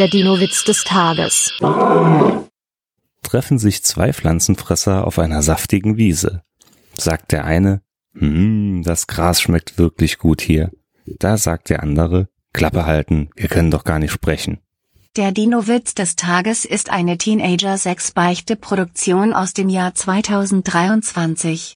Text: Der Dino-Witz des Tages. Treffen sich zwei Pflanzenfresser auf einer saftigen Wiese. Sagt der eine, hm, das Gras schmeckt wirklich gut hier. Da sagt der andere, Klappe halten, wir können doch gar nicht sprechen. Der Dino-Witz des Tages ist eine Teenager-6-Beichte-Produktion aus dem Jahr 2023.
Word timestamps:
Der 0.00 0.08
Dino-Witz 0.08 0.64
des 0.64 0.82
Tages. 0.82 1.52
Treffen 3.22 3.60
sich 3.60 3.84
zwei 3.84 4.12
Pflanzenfresser 4.12 5.06
auf 5.06 5.20
einer 5.20 5.40
saftigen 5.40 5.96
Wiese. 5.96 6.42
Sagt 6.96 7.30
der 7.30 7.44
eine, 7.44 7.80
hm, 8.12 8.82
das 8.82 9.06
Gras 9.06 9.40
schmeckt 9.40 9.78
wirklich 9.78 10.18
gut 10.18 10.40
hier. 10.40 10.72
Da 11.06 11.36
sagt 11.36 11.70
der 11.70 11.84
andere, 11.84 12.26
Klappe 12.52 12.86
halten, 12.86 13.30
wir 13.36 13.46
können 13.46 13.70
doch 13.70 13.84
gar 13.84 14.00
nicht 14.00 14.10
sprechen. 14.10 14.58
Der 15.16 15.30
Dino-Witz 15.30 15.94
des 15.94 16.16
Tages 16.16 16.64
ist 16.64 16.90
eine 16.90 17.16
Teenager-6-Beichte-Produktion 17.16 19.32
aus 19.32 19.52
dem 19.52 19.68
Jahr 19.68 19.94
2023. 19.94 21.72